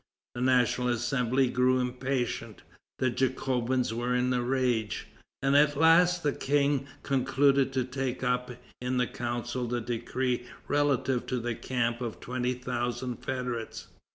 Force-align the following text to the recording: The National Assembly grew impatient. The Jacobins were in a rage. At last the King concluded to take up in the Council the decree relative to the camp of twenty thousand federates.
The 0.33 0.41
National 0.41 0.87
Assembly 0.87 1.47
grew 1.47 1.79
impatient. 1.79 2.63
The 2.97 3.11
Jacobins 3.11 3.93
were 3.93 4.15
in 4.15 4.33
a 4.33 4.41
rage. 4.41 5.05
At 5.43 5.75
last 5.77 6.23
the 6.23 6.31
King 6.33 6.87
concluded 7.03 7.71
to 7.73 7.83
take 7.85 8.23
up 8.23 8.49
in 8.81 8.97
the 8.97 9.05
Council 9.05 9.67
the 9.67 9.79
decree 9.79 10.47
relative 10.67 11.27
to 11.27 11.39
the 11.39 11.53
camp 11.53 12.01
of 12.01 12.19
twenty 12.19 12.55
thousand 12.55 13.17
federates. 13.23 13.89